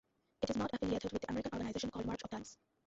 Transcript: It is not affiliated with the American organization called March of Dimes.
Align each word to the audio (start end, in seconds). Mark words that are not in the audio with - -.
It 0.41 0.49
is 0.49 0.55
not 0.57 0.71
affiliated 0.73 1.11
with 1.11 1.21
the 1.21 1.29
American 1.29 1.53
organization 1.53 1.91
called 1.91 2.07
March 2.07 2.23
of 2.23 2.31
Dimes. 2.31 2.57